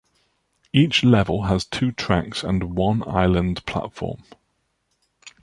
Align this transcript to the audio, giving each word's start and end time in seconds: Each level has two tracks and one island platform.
Each 0.73 1.03
level 1.03 1.43
has 1.43 1.63
two 1.63 1.91
tracks 1.91 2.43
and 2.43 2.75
one 2.75 3.07
island 3.07 3.63
platform. 3.67 4.23